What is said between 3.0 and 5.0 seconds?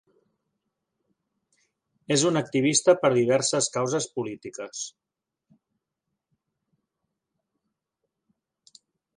per diverses causes polítiques.